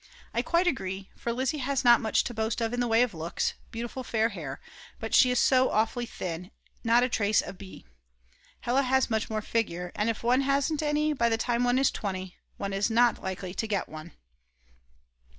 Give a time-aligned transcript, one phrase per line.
[0.33, 3.13] I quite agree, for Lizzi has not much to boast of in the way of
[3.13, 4.59] looks, beautiful fair hair,
[4.99, 6.49] but she is so awfully thin,
[6.83, 7.85] not a trace of b,
[8.61, 9.91] Hella has much more figure.
[9.93, 13.53] And if one hasn't any by the time one is 20 one is not likely
[13.53, 14.13] to get one.